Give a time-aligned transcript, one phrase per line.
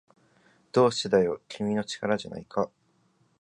[0.71, 2.71] どうしてだよ、君の力じゃないか